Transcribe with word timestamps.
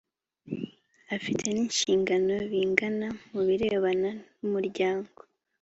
afite 1.15 1.43
n 1.49 1.57
inshingano 1.63 2.33
bingana 2.51 3.07
mu 3.31 3.41
birebana 3.47 4.11
n 4.39 4.41
umuryango 4.47 5.17